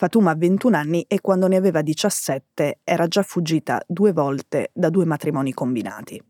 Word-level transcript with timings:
Fatuma 0.00 0.30
ha 0.30 0.36
21 0.36 0.76
anni 0.76 1.04
e 1.08 1.20
quando 1.20 1.48
ne 1.48 1.56
aveva 1.56 1.82
17 1.82 2.82
era 2.84 3.08
già 3.08 3.22
fuggita 3.22 3.82
due 3.84 4.12
volte 4.12 4.70
da 4.72 4.90
due 4.90 5.04
matrimoni 5.04 5.52
combinati. 5.52 6.22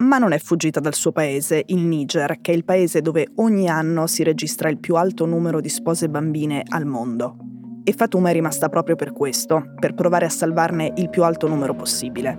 Ma 0.00 0.18
non 0.18 0.32
è 0.32 0.38
fuggita 0.38 0.78
dal 0.78 0.94
suo 0.94 1.10
paese, 1.10 1.62
il 1.68 1.78
Niger, 1.78 2.42
che 2.42 2.52
è 2.52 2.54
il 2.54 2.66
paese 2.66 3.00
dove 3.00 3.26
ogni 3.36 3.70
anno 3.70 4.06
si 4.06 4.22
registra 4.22 4.68
il 4.68 4.78
più 4.78 4.96
alto 4.96 5.24
numero 5.24 5.62
di 5.62 5.70
spose 5.70 6.10
bambine 6.10 6.62
al 6.68 6.84
mondo. 6.84 7.38
E 7.84 7.94
Fatuma 7.94 8.28
è 8.28 8.32
rimasta 8.34 8.68
proprio 8.68 8.96
per 8.96 9.14
questo, 9.14 9.72
per 9.80 9.94
provare 9.94 10.26
a 10.26 10.30
salvarne 10.30 10.92
il 10.96 11.08
più 11.08 11.24
alto 11.24 11.48
numero 11.48 11.74
possibile. 11.74 12.36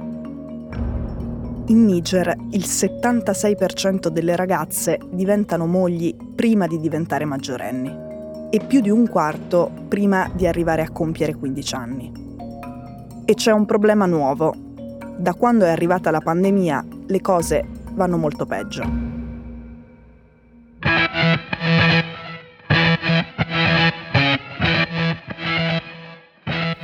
In 1.69 1.85
Niger 1.85 2.35
il 2.51 2.65
76% 2.65 4.09
delle 4.09 4.35
ragazze 4.35 4.99
diventano 5.09 5.65
mogli 5.65 6.15
prima 6.35 6.67
di 6.67 6.79
diventare 6.79 7.25
maggiorenni 7.25 8.08
e 8.49 8.59
più 8.65 8.81
di 8.81 8.89
un 8.89 9.07
quarto 9.07 9.71
prima 9.87 10.29
di 10.33 10.47
arrivare 10.47 10.81
a 10.81 10.91
compiere 10.91 11.35
15 11.35 11.75
anni. 11.75 12.11
E 13.25 13.33
c'è 13.35 13.51
un 13.51 13.65
problema 13.65 14.05
nuovo. 14.05 14.53
Da 15.17 15.33
quando 15.33 15.65
è 15.65 15.69
arrivata 15.69 16.11
la 16.11 16.21
pandemia 16.21 16.85
le 17.07 17.21
cose 17.21 17.67
vanno 17.93 18.17
molto 18.17 18.45
peggio. 18.45 19.07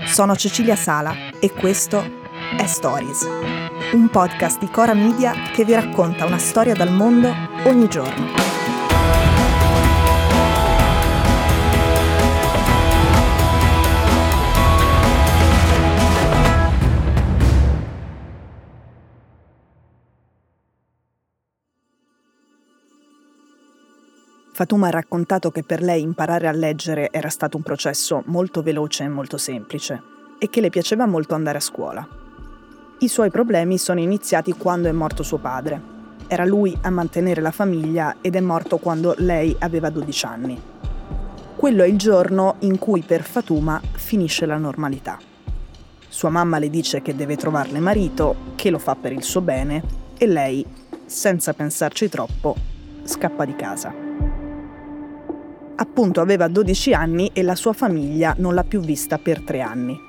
Sono 0.05 0.35
Cecilia 0.35 0.75
Sala 0.75 1.13
e 1.39 1.51
questo 1.51 2.01
è 2.57 2.65
Stories, 2.65 3.27
un 3.93 4.07
podcast 4.09 4.59
di 4.59 4.69
Cora 4.69 4.93
Media 4.93 5.33
che 5.53 5.65
vi 5.65 5.73
racconta 5.73 6.25
una 6.25 6.37
storia 6.37 6.73
dal 6.73 6.91
mondo 6.91 7.33
ogni 7.65 7.89
giorno. 7.89 8.44
Fatuma 24.55 24.87
ha 24.87 24.91
raccontato 24.91 25.51
che 25.51 25.63
per 25.63 25.81
lei 25.81 26.01
imparare 26.01 26.47
a 26.47 26.53
leggere 26.53 27.09
era 27.11 27.27
stato 27.27 27.57
un 27.57 27.63
processo 27.63 28.23
molto 28.27 28.63
veloce 28.63 29.03
e 29.03 29.09
molto 29.09 29.37
semplice 29.37 30.01
e 30.39 30.49
che 30.49 30.61
le 30.61 30.69
piaceva 30.69 31.05
molto 31.05 31.35
andare 31.35 31.57
a 31.57 31.61
scuola. 31.61 32.07
I 32.99 33.07
suoi 33.09 33.29
problemi 33.29 33.77
sono 33.77 33.99
iniziati 33.99 34.53
quando 34.53 34.87
è 34.87 34.93
morto 34.93 35.23
suo 35.23 35.39
padre. 35.39 35.81
Era 36.27 36.45
lui 36.45 36.73
a 36.83 36.89
mantenere 36.89 37.41
la 37.41 37.51
famiglia 37.51 38.15
ed 38.21 38.37
è 38.37 38.39
morto 38.39 38.77
quando 38.77 39.13
lei 39.17 39.53
aveva 39.59 39.89
12 39.89 40.25
anni. 40.25 40.61
Quello 41.57 41.83
è 41.83 41.87
il 41.87 41.97
giorno 41.97 42.55
in 42.59 42.79
cui 42.79 43.01
per 43.01 43.23
Fatuma 43.23 43.81
finisce 43.91 44.45
la 44.45 44.55
normalità. 44.55 45.19
Sua 46.07 46.29
mamma 46.29 46.59
le 46.59 46.69
dice 46.69 47.01
che 47.01 47.13
deve 47.13 47.35
trovarle 47.35 47.79
marito, 47.79 48.53
che 48.55 48.69
lo 48.69 48.79
fa 48.79 48.95
per 48.95 49.11
il 49.11 49.23
suo 49.23 49.41
bene, 49.41 49.83
e 50.17 50.25
lei, 50.25 50.65
senza 51.03 51.51
pensarci 51.51 52.07
troppo, 52.07 52.55
scappa 53.03 53.43
di 53.43 53.55
casa 53.57 54.04
appunto 55.75 56.21
aveva 56.21 56.47
12 56.47 56.93
anni 56.93 57.31
e 57.33 57.43
la 57.43 57.55
sua 57.55 57.73
famiglia 57.73 58.33
non 58.37 58.53
l'ha 58.53 58.63
più 58.63 58.79
vista 58.79 59.17
per 59.17 59.41
tre 59.41 59.61
anni. 59.61 59.99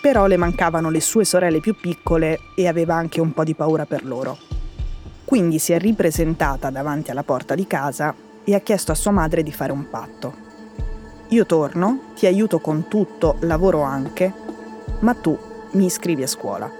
Però 0.00 0.26
le 0.26 0.36
mancavano 0.36 0.90
le 0.90 1.00
sue 1.00 1.24
sorelle 1.24 1.60
più 1.60 1.74
piccole 1.74 2.40
e 2.54 2.68
aveva 2.68 2.94
anche 2.94 3.20
un 3.20 3.32
po' 3.32 3.44
di 3.44 3.54
paura 3.54 3.84
per 3.84 4.04
loro. 4.04 4.38
Quindi 5.24 5.58
si 5.58 5.72
è 5.72 5.78
ripresentata 5.78 6.70
davanti 6.70 7.10
alla 7.10 7.24
porta 7.24 7.54
di 7.54 7.66
casa 7.66 8.14
e 8.44 8.54
ha 8.54 8.60
chiesto 8.60 8.92
a 8.92 8.94
sua 8.94 9.10
madre 9.10 9.42
di 9.42 9.52
fare 9.52 9.72
un 9.72 9.90
patto. 9.90 10.46
Io 11.28 11.44
torno, 11.44 12.12
ti 12.14 12.26
aiuto 12.26 12.60
con 12.60 12.86
tutto, 12.88 13.36
lavoro 13.40 13.82
anche, 13.82 14.32
ma 15.00 15.14
tu 15.14 15.36
mi 15.72 15.84
iscrivi 15.84 16.22
a 16.22 16.26
scuola 16.26 16.77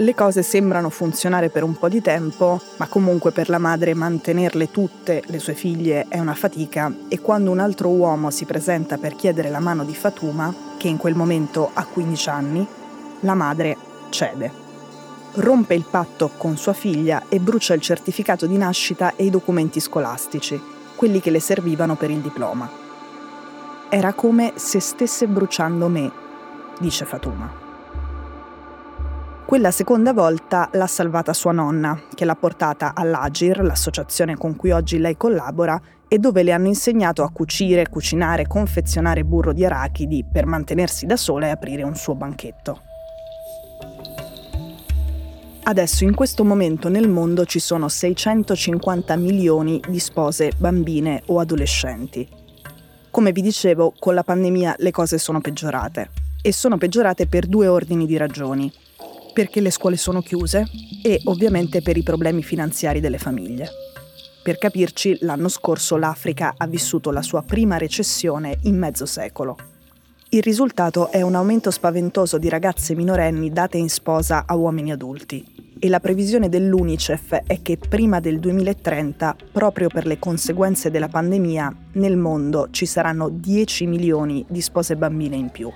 le 0.00 0.14
cose 0.14 0.42
sembrano 0.42 0.88
funzionare 0.88 1.50
per 1.50 1.62
un 1.62 1.76
po' 1.76 1.88
di 1.88 2.00
tempo, 2.00 2.60
ma 2.76 2.86
comunque 2.86 3.32
per 3.32 3.50
la 3.50 3.58
madre 3.58 3.92
mantenerle 3.92 4.70
tutte, 4.70 5.22
le 5.26 5.38
sue 5.38 5.54
figlie, 5.54 6.06
è 6.08 6.18
una 6.18 6.34
fatica 6.34 6.92
e 7.08 7.20
quando 7.20 7.50
un 7.50 7.58
altro 7.58 7.90
uomo 7.90 8.30
si 8.30 8.46
presenta 8.46 8.96
per 8.96 9.14
chiedere 9.14 9.50
la 9.50 9.60
mano 9.60 9.84
di 9.84 9.94
Fatuma, 9.94 10.54
che 10.78 10.88
in 10.88 10.96
quel 10.96 11.14
momento 11.14 11.70
ha 11.74 11.84
15 11.84 12.28
anni, 12.30 12.66
la 13.20 13.34
madre 13.34 13.76
cede. 14.08 14.68
Rompe 15.34 15.74
il 15.74 15.84
patto 15.88 16.30
con 16.36 16.56
sua 16.56 16.72
figlia 16.72 17.24
e 17.28 17.38
brucia 17.38 17.74
il 17.74 17.82
certificato 17.82 18.46
di 18.46 18.56
nascita 18.56 19.14
e 19.16 19.24
i 19.24 19.30
documenti 19.30 19.80
scolastici, 19.80 20.60
quelli 20.96 21.20
che 21.20 21.30
le 21.30 21.40
servivano 21.40 21.96
per 21.96 22.10
il 22.10 22.20
diploma. 22.20 22.68
Era 23.90 24.14
come 24.14 24.52
se 24.54 24.80
stesse 24.80 25.26
bruciando 25.26 25.88
me, 25.88 26.10
dice 26.78 27.04
Fatuma. 27.04 27.69
Quella 29.50 29.72
seconda 29.72 30.12
volta 30.12 30.70
l'ha 30.74 30.86
salvata 30.86 31.32
sua 31.32 31.50
nonna, 31.50 32.00
che 32.14 32.24
l'ha 32.24 32.36
portata 32.36 32.92
all'Agir, 32.94 33.64
l'associazione 33.64 34.36
con 34.36 34.54
cui 34.54 34.70
oggi 34.70 35.00
lei 35.00 35.16
collabora, 35.16 35.82
e 36.06 36.20
dove 36.20 36.44
le 36.44 36.52
hanno 36.52 36.68
insegnato 36.68 37.24
a 37.24 37.32
cucire, 37.32 37.88
cucinare, 37.88 38.46
confezionare 38.46 39.24
burro 39.24 39.52
di 39.52 39.64
arachidi 39.64 40.24
per 40.24 40.46
mantenersi 40.46 41.04
da 41.04 41.16
sola 41.16 41.48
e 41.48 41.50
aprire 41.50 41.82
un 41.82 41.96
suo 41.96 42.14
banchetto. 42.14 42.80
Adesso 45.64 46.04
in 46.04 46.14
questo 46.14 46.44
momento 46.44 46.88
nel 46.88 47.08
mondo 47.08 47.44
ci 47.44 47.58
sono 47.58 47.88
650 47.88 49.16
milioni 49.16 49.80
di 49.88 49.98
spose 49.98 50.52
bambine 50.58 51.24
o 51.26 51.40
adolescenti. 51.40 52.28
Come 53.10 53.32
vi 53.32 53.42
dicevo, 53.42 53.94
con 53.98 54.14
la 54.14 54.22
pandemia 54.22 54.76
le 54.78 54.92
cose 54.92 55.18
sono 55.18 55.40
peggiorate 55.40 56.10
e 56.40 56.52
sono 56.52 56.78
peggiorate 56.78 57.26
per 57.26 57.48
due 57.48 57.66
ordini 57.66 58.06
di 58.06 58.16
ragioni 58.16 58.72
perché 59.32 59.60
le 59.60 59.70
scuole 59.70 59.96
sono 59.96 60.22
chiuse 60.22 60.66
e 61.02 61.20
ovviamente 61.24 61.82
per 61.82 61.96
i 61.96 62.02
problemi 62.02 62.42
finanziari 62.42 63.00
delle 63.00 63.18
famiglie. 63.18 63.68
Per 64.42 64.56
capirci, 64.58 65.18
l'anno 65.20 65.48
scorso 65.48 65.96
l'Africa 65.96 66.54
ha 66.56 66.66
vissuto 66.66 67.10
la 67.10 67.22
sua 67.22 67.42
prima 67.42 67.76
recessione 67.76 68.58
in 68.62 68.78
mezzo 68.78 69.04
secolo. 69.06 69.56
Il 70.30 70.42
risultato 70.42 71.10
è 71.10 71.22
un 71.22 71.34
aumento 71.34 71.70
spaventoso 71.70 72.38
di 72.38 72.48
ragazze 72.48 72.94
minorenni 72.94 73.50
date 73.50 73.78
in 73.78 73.90
sposa 73.90 74.44
a 74.46 74.54
uomini 74.54 74.92
adulti 74.92 75.44
e 75.82 75.88
la 75.88 75.98
previsione 75.98 76.48
dell'UNICEF 76.48 77.42
è 77.46 77.62
che 77.62 77.78
prima 77.78 78.20
del 78.20 78.38
2030, 78.38 79.34
proprio 79.50 79.88
per 79.88 80.06
le 80.06 80.18
conseguenze 80.18 80.90
della 80.90 81.08
pandemia, 81.08 81.74
nel 81.94 82.16
mondo 82.16 82.68
ci 82.70 82.86
saranno 82.86 83.28
10 83.28 83.86
milioni 83.86 84.44
di 84.46 84.60
spose 84.60 84.94
bambine 84.94 85.36
in 85.36 85.48
più. 85.48 85.72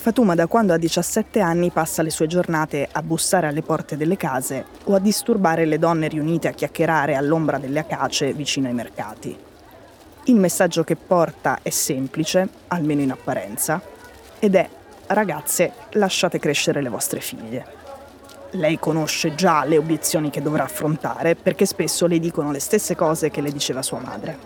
Fatuma 0.00 0.36
da 0.36 0.46
quando 0.46 0.72
ha 0.72 0.78
17 0.78 1.40
anni 1.40 1.72
passa 1.72 2.02
le 2.02 2.10
sue 2.10 2.28
giornate 2.28 2.88
a 2.90 3.02
bussare 3.02 3.48
alle 3.48 3.62
porte 3.62 3.96
delle 3.96 4.16
case 4.16 4.64
o 4.84 4.94
a 4.94 5.00
disturbare 5.00 5.66
le 5.66 5.76
donne 5.76 6.06
riunite 6.06 6.46
a 6.46 6.52
chiacchierare 6.52 7.16
all'ombra 7.16 7.58
delle 7.58 7.80
acace 7.80 8.32
vicino 8.32 8.68
ai 8.68 8.74
mercati. 8.74 9.36
Il 10.26 10.36
messaggio 10.36 10.84
che 10.84 10.94
porta 10.94 11.58
è 11.62 11.70
semplice, 11.70 12.48
almeno 12.68 13.02
in 13.02 13.10
apparenza, 13.10 13.82
ed 14.38 14.54
è 14.54 14.68
ragazze, 15.08 15.72
lasciate 15.90 16.38
crescere 16.38 16.80
le 16.80 16.90
vostre 16.90 17.18
figlie. 17.18 17.66
Lei 18.52 18.78
conosce 18.78 19.34
già 19.34 19.64
le 19.64 19.78
obiezioni 19.78 20.30
che 20.30 20.40
dovrà 20.40 20.62
affrontare 20.62 21.34
perché 21.34 21.66
spesso 21.66 22.06
le 22.06 22.20
dicono 22.20 22.52
le 22.52 22.60
stesse 22.60 22.94
cose 22.94 23.30
che 23.30 23.40
le 23.40 23.50
diceva 23.50 23.82
sua 23.82 23.98
madre. 23.98 24.38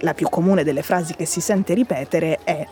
La 0.00 0.14
più 0.14 0.28
comune 0.28 0.64
delle 0.64 0.82
frasi 0.82 1.14
che 1.14 1.26
si 1.26 1.40
sente 1.40 1.74
ripetere 1.74 2.40
è 2.42 2.66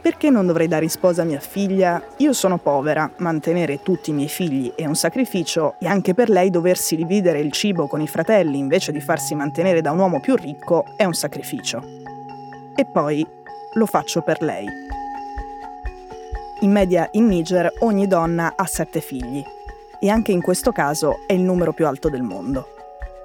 perché 0.00 0.30
non 0.30 0.46
dovrei 0.46 0.66
dare 0.66 0.84
in 0.84 0.90
sposa 0.90 1.24
mia 1.24 1.40
figlia? 1.40 2.02
Io 2.18 2.32
sono 2.32 2.58
povera, 2.58 3.10
mantenere 3.18 3.82
tutti 3.82 4.10
i 4.10 4.12
miei 4.14 4.28
figli 4.28 4.72
è 4.74 4.86
un 4.86 4.94
sacrificio 4.94 5.74
e 5.78 5.86
anche 5.86 6.14
per 6.14 6.30
lei 6.30 6.50
doversi 6.50 6.96
dividere 6.96 7.40
il 7.40 7.52
cibo 7.52 7.86
con 7.86 8.00
i 8.00 8.08
fratelli 8.08 8.58
invece 8.58 8.92
di 8.92 9.00
farsi 9.00 9.34
mantenere 9.34 9.82
da 9.82 9.90
un 9.90 9.98
uomo 9.98 10.20
più 10.20 10.36
ricco 10.36 10.84
è 10.96 11.04
un 11.04 11.12
sacrificio. 11.12 11.82
E 12.74 12.86
poi 12.86 13.26
lo 13.74 13.86
faccio 13.86 14.22
per 14.22 14.40
lei. 14.40 14.66
In 16.60 16.72
media 16.72 17.08
in 17.12 17.26
Niger 17.26 17.70
ogni 17.80 18.06
donna 18.06 18.54
ha 18.56 18.66
sette 18.66 19.00
figli 19.00 19.42
e 19.98 20.08
anche 20.08 20.32
in 20.32 20.40
questo 20.40 20.72
caso 20.72 21.18
è 21.26 21.34
il 21.34 21.42
numero 21.42 21.72
più 21.72 21.86
alto 21.86 22.08
del 22.08 22.22
mondo. 22.22 22.68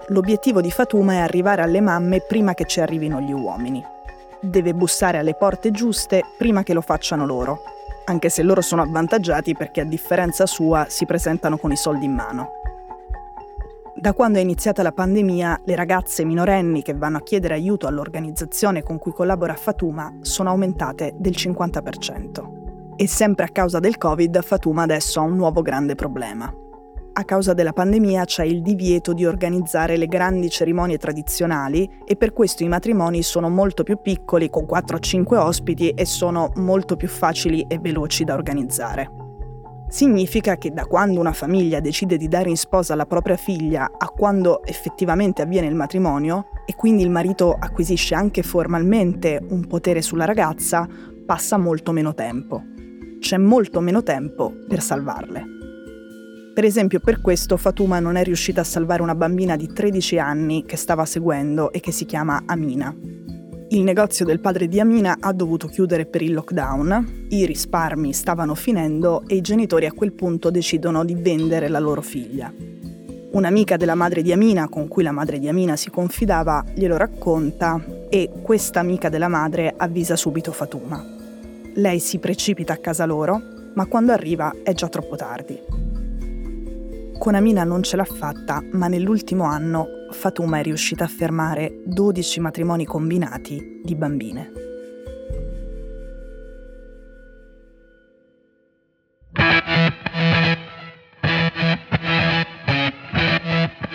L'obiettivo 0.10 0.62
di 0.62 0.72
Fatuma 0.72 1.14
è 1.14 1.18
arrivare 1.18 1.62
alle 1.62 1.82
mamme 1.82 2.22
prima 2.22 2.54
che 2.54 2.66
ci 2.66 2.82
arrivino 2.82 3.22
gli 3.22 3.32
uomini 3.32 3.94
deve 4.42 4.74
bussare 4.74 5.18
alle 5.18 5.36
porte 5.36 5.72
giuste 5.72 6.24
prima 6.38 6.64
che 6.64 6.74
lo 6.74 6.82
facciano 6.82 7.26
loro, 7.26 7.62
anche 8.06 8.30
se 8.30 8.44
loro 8.44 8.62
sono 8.62 8.82
avvantaggiati 8.82 9.56
perché 9.56 9.82
a 9.82 9.86
differenza 9.86 10.46
sua 10.46 10.86
si 10.90 11.06
presentano 11.06 11.58
con 11.58 11.72
i 11.72 11.78
soldi 11.78 12.06
in 12.06 12.14
mano. 12.14 12.50
Da 13.98 14.14
quando 14.14 14.40
è 14.40 14.42
iniziata 14.42 14.84
la 14.84 14.92
pandemia, 14.92 15.62
le 15.64 15.76
ragazze 15.76 16.26
minorenni 16.26 16.82
che 16.82 16.94
vanno 16.94 17.18
a 17.18 17.24
chiedere 17.24 17.54
aiuto 17.54 17.88
all'organizzazione 17.88 18.84
con 18.84 18.98
cui 18.98 19.14
collabora 19.14 19.56
Fatuma 19.56 20.14
sono 20.22 20.50
aumentate 20.50 21.14
del 21.18 21.32
50%. 21.32 22.96
E 22.98 23.08
sempre 23.08 23.46
a 23.46 23.50
causa 23.50 23.80
del 23.80 23.98
Covid, 23.98 24.42
Fatuma 24.44 24.84
adesso 24.84 25.20
ha 25.20 25.24
un 25.24 25.36
nuovo 25.36 25.62
grande 25.62 25.96
problema. 25.96 26.54
A 27.18 27.24
causa 27.24 27.54
della 27.54 27.72
pandemia 27.72 28.26
c'è 28.26 28.44
il 28.44 28.62
divieto 28.62 29.14
di 29.14 29.26
organizzare 29.26 29.96
le 29.96 30.08
grandi 30.08 30.50
cerimonie 30.50 30.98
tradizionali 30.98 31.90
e 32.06 32.18
per 32.18 32.34
questo 32.34 32.64
i 32.64 32.68
matrimoni 32.68 33.24
sono 33.24 33.48
molto 33.48 33.84
più 33.84 34.02
piccoli, 34.02 34.50
con 34.50 34.66
4-5 34.66 35.36
ospiti 35.38 35.92
e 35.92 36.06
sono 36.06 36.52
molto 36.56 36.98
più 36.98 37.08
facili 37.08 37.66
e 37.70 37.80
veloci 37.80 38.26
da 38.26 38.34
organizzare. 38.34 39.10
Significa 39.88 40.58
che 40.58 40.72
da 40.72 40.86
quando 40.86 41.22
una 41.22 41.32
famiglia 41.32 41.80
decide 41.80 42.18
di 42.18 42.28
dare 42.28 42.50
in 42.50 42.58
sposa 42.58 42.96
la 42.96 43.06
propria 43.06 43.38
figlia 43.38 43.92
a 43.98 44.10
quando 44.10 44.62
effettivamente 44.66 45.42
avviene 45.42 45.68
il 45.68 45.76
matrimonio 45.76 46.48
e 46.66 46.76
quindi 46.76 47.04
il 47.04 47.12
marito 47.12 47.56
acquisisce 47.58 48.14
anche 48.14 48.44
formalmente 48.44 49.40
un 49.52 49.68
potere 49.68 50.02
sulla 50.02 50.26
ragazza, 50.26 50.86
passa 51.26 51.58
molto 51.58 51.94
meno 51.94 52.14
tempo. 52.14 52.62
C'è 53.20 53.38
molto 53.38 53.80
meno 53.80 54.04
tempo 54.04 54.52
per 54.68 54.82
salvarle. 54.82 55.55
Per 56.56 56.64
esempio 56.64 57.02
per 57.02 57.20
questo 57.20 57.58
Fatuma 57.58 58.00
non 58.00 58.16
è 58.16 58.24
riuscita 58.24 58.62
a 58.62 58.64
salvare 58.64 59.02
una 59.02 59.14
bambina 59.14 59.58
di 59.58 59.68
13 59.74 60.20
anni 60.20 60.64
che 60.64 60.78
stava 60.78 61.04
seguendo 61.04 61.74
e 61.74 61.82
che 61.82 61.92
si 61.92 62.06
chiama 62.06 62.44
Amina. 62.46 62.96
Il 63.72 63.82
negozio 63.82 64.24
del 64.24 64.40
padre 64.40 64.70
di 64.70 64.80
Amina 64.80 65.18
ha 65.20 65.34
dovuto 65.34 65.68
chiudere 65.68 66.06
per 66.06 66.22
il 66.22 66.34
lockdown, 66.34 67.26
i 67.28 67.46
risparmi 67.46 68.14
stavano 68.14 68.56
finendo 68.56 69.24
e 69.28 69.36
i 69.36 69.42
genitori 69.42 69.86
a 69.86 69.92
quel 69.92 70.14
punto 70.14 70.50
decidono 70.50 71.04
di 71.04 71.16
vendere 71.16 71.68
la 71.68 71.80
loro 71.80 72.02
figlia. 72.02 72.54
Un'amica 73.32 73.76
della 73.76 73.96
madre 73.96 74.22
di 74.22 74.32
Amina, 74.32 74.70
con 74.70 74.88
cui 74.88 75.04
la 75.04 75.12
madre 75.12 75.40
di 75.40 75.50
Amina 75.50 75.76
si 75.76 75.90
confidava, 75.90 76.64
glielo 76.74 76.96
racconta 76.96 77.84
e 78.10 78.32
questa 78.42 78.80
amica 78.80 79.10
della 79.10 79.28
madre 79.28 79.74
avvisa 79.76 80.16
subito 80.16 80.54
Fatuma. 80.54 81.04
Lei 81.74 82.00
si 82.00 82.18
precipita 82.20 82.72
a 82.72 82.78
casa 82.78 83.04
loro, 83.04 83.42
ma 83.74 83.86
quando 83.88 84.14
arriva 84.14 84.54
è 84.64 84.72
già 84.74 84.88
troppo 84.88 85.18
tardi. 85.18 85.85
Con 87.18 87.34
Amina 87.34 87.64
non 87.64 87.82
ce 87.82 87.96
l'ha 87.96 88.06
fatta, 88.06 88.62
ma 88.74 88.88
nell'ultimo 88.88 89.46
anno 89.46 89.88
Fatuma 90.12 90.60
è 90.60 90.64
riuscita 90.64 91.06
a 91.06 91.08
fermare 91.08 91.82
12 91.86 92.40
matrimoni 92.40 92.86
combinati 92.86 93.82
di 93.84 93.96
bambine. 93.96 94.52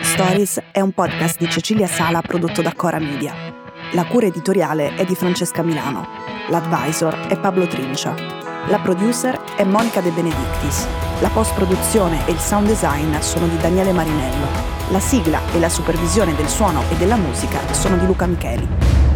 Stories 0.00 0.60
è 0.72 0.80
un 0.80 0.92
podcast 0.92 1.38
di 1.38 1.48
Cecilia 1.48 1.86
Sala 1.86 2.20
prodotto 2.20 2.62
da 2.62 2.72
Cora 2.74 2.98
Media. 2.98 3.32
La 3.92 4.04
cura 4.06 4.26
editoriale 4.26 4.94
è 4.96 5.04
di 5.04 5.14
Francesca 5.14 5.62
Milano. 5.62 6.06
L'advisor 6.48 7.26
è 7.28 7.38
Pablo 7.38 7.66
Trincia. 7.66 8.14
La 8.68 8.78
producer 8.80 9.38
è 9.56 9.64
Monica 9.64 10.00
De 10.00 10.10
Benedictis. 10.10 11.09
La 11.20 11.28
post-produzione 11.28 12.26
e 12.26 12.32
il 12.32 12.38
sound 12.38 12.66
design 12.66 13.14
sono 13.18 13.46
di 13.46 13.58
Daniele 13.58 13.92
Marinello. 13.92 14.46
La 14.88 15.00
sigla 15.00 15.38
e 15.52 15.58
la 15.58 15.68
supervisione 15.68 16.34
del 16.34 16.48
suono 16.48 16.82
e 16.90 16.94
della 16.96 17.16
musica 17.16 17.60
sono 17.74 17.98
di 17.98 18.06
Luca 18.06 18.24
Micheli. 18.24 19.09